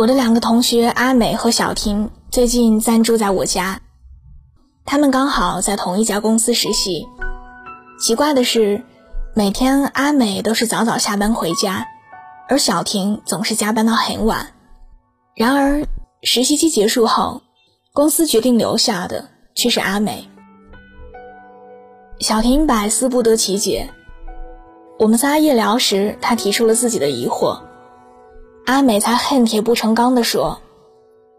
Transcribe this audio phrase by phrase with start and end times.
[0.00, 3.82] 我的两个同学阿美和小婷最近暂住在我家，
[4.86, 7.06] 他们刚好在同一家公司实习。
[8.00, 8.82] 奇怪的是，
[9.34, 11.86] 每天阿美都是早早下班回家，
[12.48, 14.54] 而小婷总是加班到很晚。
[15.36, 15.86] 然而
[16.22, 17.42] 实习期结束后，
[17.92, 20.30] 公司决定留下的却是阿美。
[22.20, 23.90] 小婷百思不得其解。
[24.98, 27.60] 我们仨夜聊时，她提出了自己的疑惑。
[28.70, 30.60] 阿美才恨铁不成钢地说：“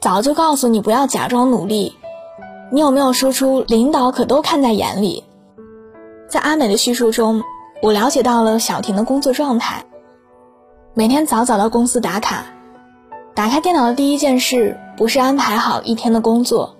[0.00, 1.94] 早就告诉你不要假装努力，
[2.72, 3.60] 你有没有输出？
[3.68, 5.24] 领导可都看在眼里。”
[6.26, 7.42] 在阿美的叙述中，
[7.82, 9.84] 我了解到了小婷的工作状态：
[10.94, 12.46] 每天早早到公司打卡，
[13.34, 16.76] 打开电脑的第一件事不是安排好一天的工作，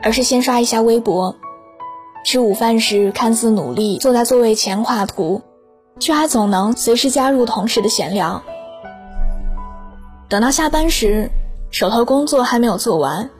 [0.00, 1.34] 而是先刷一下微博；
[2.24, 5.42] 吃午饭时看似努力坐在座位前画图，
[5.98, 8.40] 却还总能随时加入同事的闲聊。
[10.34, 11.30] 等到下班时，
[11.70, 13.30] 手头工作还没有做完，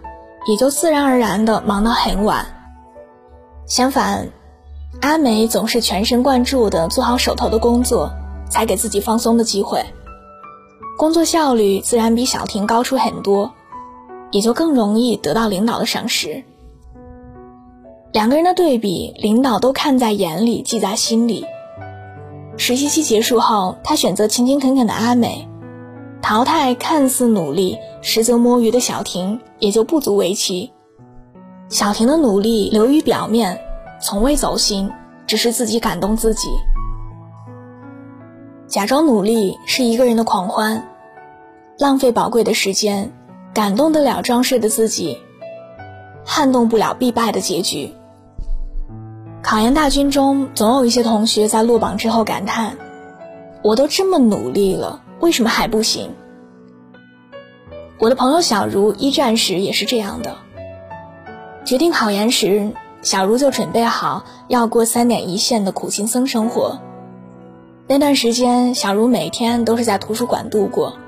[0.46, 2.46] 也就自然而然的忙到很晚。
[3.66, 4.28] 相反，
[5.00, 8.12] 阿美总是全神贯注的做好手头的工作，
[8.48, 9.84] 才给自己放松的机会。
[10.96, 13.52] 工作效率自然比小婷高出很多，
[14.30, 16.44] 也就更容易得到领导的赏识。
[18.12, 21.44] 两个人的对比，领导都看在眼里，记在心里。
[22.56, 25.48] 实习期结束后，他选择勤勤恳恳的阿美。
[26.24, 30.72] 淘汰看似努力实则摸鱼的小婷，也就不足为奇。
[31.68, 33.60] 小婷的努力流于表面，
[34.00, 34.90] 从未走心，
[35.26, 36.48] 只是自己感动自己。
[38.66, 40.88] 假装努力是一个人的狂欢，
[41.76, 43.12] 浪费宝贵的时间，
[43.52, 45.18] 感动得了装睡的自己，
[46.24, 47.92] 撼动不了必败的结局。
[49.42, 52.78] 考研大军中，总有一些同学在落榜之后感叹
[53.62, 56.10] ：“我都这么努力了。”为什么还不行？
[57.98, 60.36] 我的朋友小茹一战时也是这样的。
[61.64, 66.78] 决定考研时，小茹就准备好要过三点一线的苦行僧生活。
[67.86, 70.98] 那段时间，小茹每天都是在图书馆度过，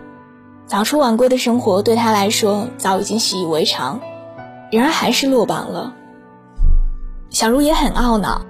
[0.67, 4.01] 早出晚归的生活对她来说早已经习以为常。
[4.73, 5.93] 然而还是落榜了。
[7.29, 8.47] 小茹也很懊恼，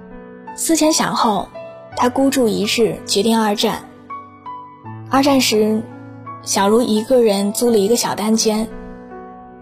[0.54, 1.48] 思前想后，
[1.96, 3.82] 她孤注一掷，决定二战。
[5.16, 5.82] 二战时，
[6.42, 8.68] 小茹一个人租了一个小单间，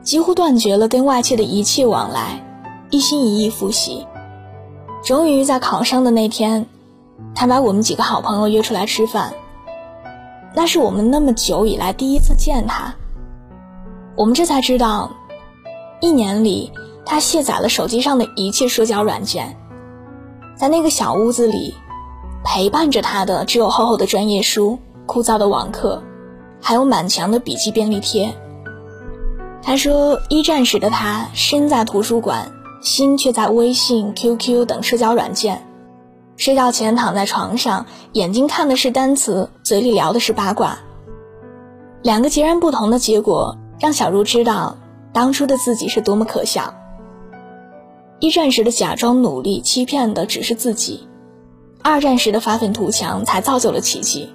[0.02, 2.44] 几乎断绝了跟外界的一切往来，
[2.90, 4.04] 一心一意复习。
[5.04, 6.66] 终于在考上的那天，
[7.36, 9.32] 他把我们几个好朋友约出来吃饭。
[10.56, 12.92] 那是我们那么久以来第一次见他。
[14.16, 15.12] 我们这才知道，
[16.00, 16.72] 一年里
[17.06, 19.56] 他卸载了手机上的一切社交软件，
[20.56, 21.74] 在那个小屋子里，
[22.42, 24.80] 陪伴着他的只有厚厚的专业书。
[25.06, 26.02] 枯燥的网课，
[26.60, 28.34] 还有满墙的笔记便利贴。
[29.62, 35.66] 他说，一战时的他身在图书馆，心却在微信、QQ 等社交软件。
[36.36, 40.78] 睡觉前躺在床上，眼睛看的是单词，嘴里聊的是八卦。
[42.02, 44.76] 两个截然不同的结果，让小茹知道
[45.12, 46.74] 当初的自己是多么可笑。
[48.20, 51.06] 一战时的假装努力，欺骗的只是自己；
[51.82, 54.30] 二战时的发愤图强，才造就了奇迹。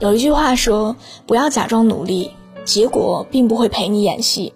[0.00, 0.96] 有一句话说
[1.28, 2.30] ：“不要假装努力，
[2.64, 4.54] 结果并不会陪你演戏。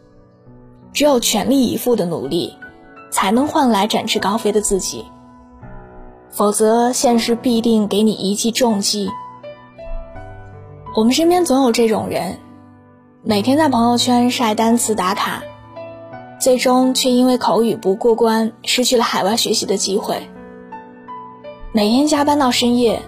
[0.95, 2.55] 只有全力以赴的努力，
[3.11, 5.05] 才能换来展翅高飞的自己。
[6.31, 9.11] 否则，现实必定给你一记重击。”
[10.97, 12.39] 我们身边总有这种人，
[13.23, 15.43] 每天在朋友圈晒单词打卡，
[16.41, 20.27] 最终却因为口语不过关，失去了海外学习的机会。
[21.73, 23.03] 每天加班到深夜。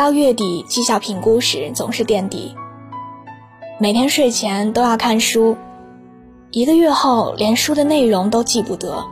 [0.00, 2.56] 到月底绩效评估时总是垫底。
[3.78, 5.58] 每天睡前都要看书，
[6.52, 9.04] 一个月后连书的内容都记不得。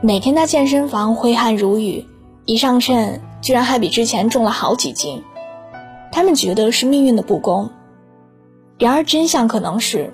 [0.00, 2.06] 每天在健身房挥汗如雨，
[2.46, 5.22] 一上称居然还比之前重了好几斤。
[6.10, 7.68] 他们觉得是命运的不公，
[8.78, 10.10] 然而真相可能是：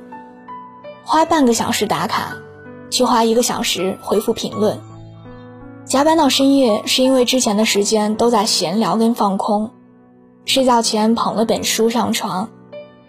[1.04, 2.36] 花半个小时打卡，
[2.90, 4.80] 却花一个小时回复评论。
[5.92, 9.72] 加班到深夜是因为之前的时间都在闲聊跟放空，
[10.46, 12.48] 睡觉前捧了本书上床，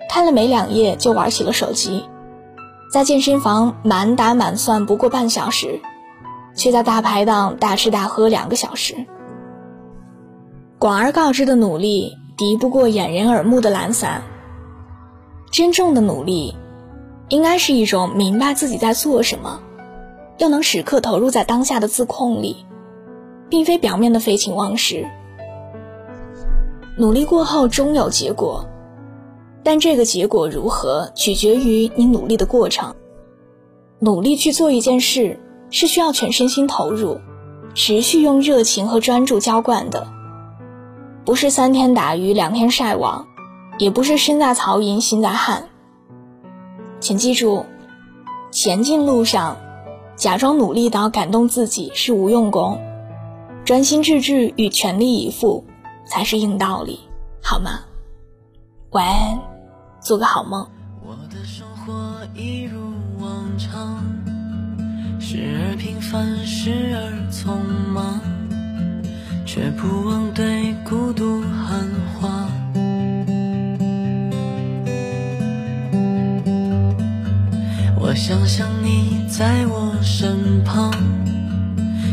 [0.10, 2.04] 看了没两页就玩起了手机，
[2.92, 5.80] 在健身房满打满算不过半小时，
[6.58, 9.06] 却在大排档大吃大喝两个小时。
[10.78, 14.24] 广而告之的努力敌不过掩人耳目的懒散，
[15.52, 16.54] 真正的努力，
[17.30, 19.62] 应该是一种明白自己在做什么。
[20.38, 22.66] 又能时刻投入在当下的自控里，
[23.54, 25.06] 并非表面的废寝忘食。
[26.98, 28.66] 努力过后终有结果，
[29.64, 32.96] 但这个结果如何，取决于你努力的过程。
[34.00, 35.40] 努力去做一件事，
[35.70, 37.20] 是需要全身心投入，
[37.76, 40.08] 持续用热情和专注浇灌的，
[41.24, 43.28] 不是三天打鱼两天晒网，
[43.78, 45.66] 也不是身在曹营心在汉。
[47.00, 47.68] 请记住，
[48.50, 49.58] 前进路上，
[50.16, 52.80] 假装努力到感动自己是无用功，
[53.66, 55.64] 专心致志与全力以赴
[56.06, 57.00] 才是硬道理，
[57.42, 57.80] 好吗？
[58.90, 59.40] 晚安，
[60.02, 60.68] 做个好梦。
[61.02, 64.04] 我的生活一如往常，
[65.18, 67.56] 时而平凡，时而匆
[67.94, 68.20] 忙，
[69.46, 71.90] 却不忘对孤独喊
[72.20, 72.50] 话。
[77.98, 80.92] 我想象你在我身旁，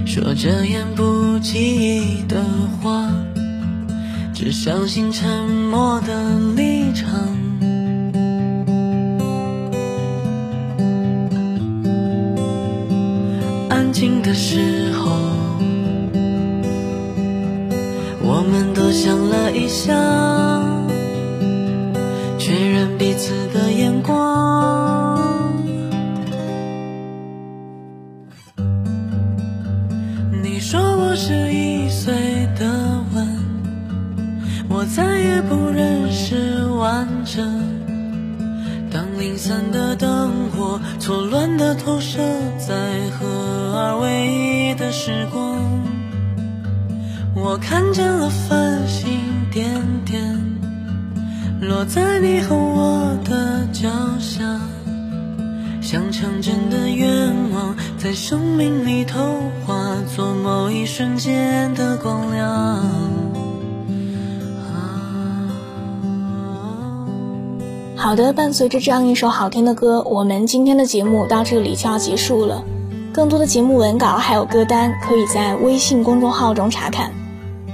[0.07, 2.45] 说着言不及义的
[2.83, 3.09] 话，
[4.35, 7.09] 只相信沉默的立场。
[13.69, 15.11] 安静的时候，
[18.21, 19.95] 我们都想了一下，
[22.39, 24.20] 确认彼此的眼光。
[37.31, 38.91] 完整。
[38.91, 42.19] 当零散的灯火错乱的投射
[42.59, 45.63] 在合二为一的时光，
[47.35, 49.21] 我看见了繁星
[49.53, 50.39] 点点
[51.61, 53.89] 落在你和我的脚
[54.19, 54.43] 下。
[55.81, 59.75] 像成真的愿望，在生命里头化
[60.15, 63.30] 作某一瞬间的光亮。
[68.01, 72.65] 好的，伴随着这样一首好听的歌，我们今天的节目到这里就要结束了。
[73.13, 77.11] 更多的节目文稿还有歌单，可以在微信公众号中查看。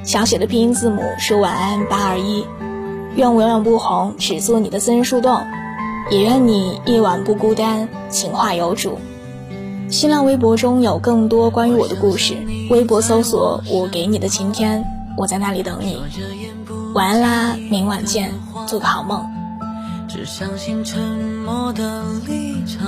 [0.03, 2.45] 小写的拼音字母是晚安八二一，
[3.15, 5.39] 愿我永远不红，只做你的私人树洞。
[6.11, 8.99] 也愿你夜晚不孤单，情话有主。
[9.89, 12.35] 新浪微博中有更多关于我的故事，
[12.69, 14.85] 微博搜索“我给你的晴天”，
[15.17, 16.03] 我在那里等你。
[16.95, 18.33] 晚安啦，明晚见，
[18.67, 19.36] 做个好梦。
[20.09, 21.01] 只相信沉
[21.45, 22.87] 默的立场。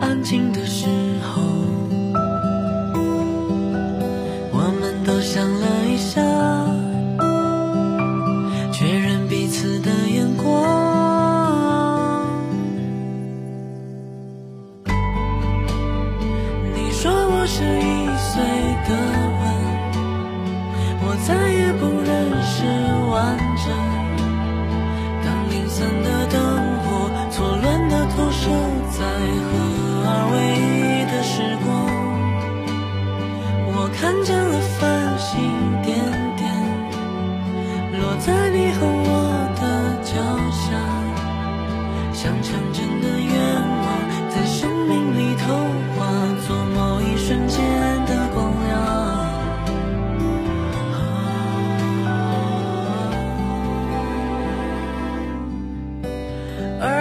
[0.00, 0.86] 安静的时
[1.22, 1.42] 候，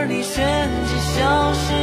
[0.08, 1.75] 你旋即消失